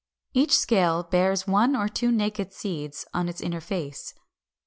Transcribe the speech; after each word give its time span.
Each 0.33 0.57
scale 0.57 1.03
bears 1.03 1.45
one 1.45 1.75
or 1.75 1.87
two 1.87 2.11
naked 2.11 2.53
seeds 2.53 3.05
on 3.13 3.29
its 3.29 3.39
inner 3.39 3.61
face. 3.61 4.15